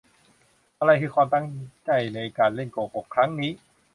[0.79, 1.47] อะไรคือความตั้ง
[1.85, 3.51] ใจในการเล่นโกหกครั้งนี้?